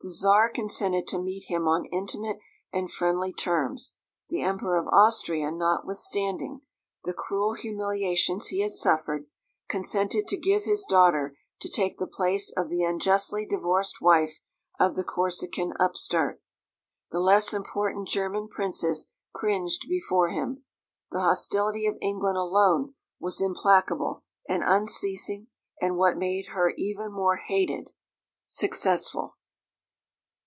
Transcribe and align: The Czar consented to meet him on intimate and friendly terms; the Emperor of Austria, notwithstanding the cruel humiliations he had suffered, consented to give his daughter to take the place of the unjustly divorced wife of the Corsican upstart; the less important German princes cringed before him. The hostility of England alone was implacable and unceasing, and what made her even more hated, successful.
The 0.00 0.10
Czar 0.10 0.48
consented 0.50 1.08
to 1.08 1.18
meet 1.18 1.46
him 1.48 1.66
on 1.66 1.86
intimate 1.86 2.38
and 2.72 2.88
friendly 2.88 3.32
terms; 3.32 3.96
the 4.28 4.40
Emperor 4.42 4.76
of 4.78 4.86
Austria, 4.92 5.50
notwithstanding 5.50 6.60
the 7.02 7.12
cruel 7.12 7.54
humiliations 7.54 8.46
he 8.46 8.60
had 8.60 8.72
suffered, 8.72 9.26
consented 9.68 10.28
to 10.28 10.36
give 10.36 10.62
his 10.64 10.84
daughter 10.88 11.36
to 11.60 11.68
take 11.68 11.98
the 11.98 12.06
place 12.06 12.52
of 12.56 12.68
the 12.68 12.84
unjustly 12.84 13.44
divorced 13.44 14.00
wife 14.00 14.38
of 14.78 14.94
the 14.94 15.02
Corsican 15.02 15.72
upstart; 15.80 16.40
the 17.10 17.18
less 17.18 17.52
important 17.52 18.06
German 18.06 18.46
princes 18.46 19.12
cringed 19.32 19.86
before 19.88 20.28
him. 20.28 20.62
The 21.10 21.22
hostility 21.22 21.86
of 21.88 21.98
England 22.00 22.38
alone 22.38 22.94
was 23.18 23.40
implacable 23.40 24.22
and 24.48 24.62
unceasing, 24.64 25.48
and 25.80 25.96
what 25.96 26.16
made 26.16 26.46
her 26.52 26.72
even 26.76 27.10
more 27.10 27.36
hated, 27.38 27.90
successful. 28.46 29.34